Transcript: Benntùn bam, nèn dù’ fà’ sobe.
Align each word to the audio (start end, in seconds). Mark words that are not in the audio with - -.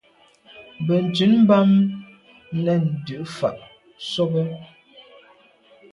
Benntùn 0.85 1.33
bam, 1.49 1.71
nèn 2.63 2.83
dù’ 3.05 3.19
fà’ 3.37 3.51
sobe. 4.11 4.41